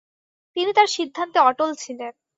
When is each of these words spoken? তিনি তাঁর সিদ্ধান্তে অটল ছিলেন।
তিনি 0.57 0.71
তাঁর 0.73 0.89
সিদ্ধান্তে 0.95 1.39
অটল 1.41 1.69
ছিলেন। 1.75 2.13